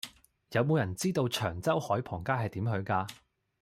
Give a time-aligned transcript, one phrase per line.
[0.53, 3.07] 有無人知道長洲海傍街係點去㗎